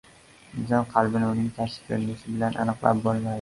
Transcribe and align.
•Inson 0.61 0.87
qalbini 0.93 1.27
uning 1.33 1.51
tashqi 1.59 1.85
ko‘rinishi 1.91 2.31
bilan 2.33 2.59
aniqlab 2.65 3.05
bo‘lmaydi. 3.07 3.29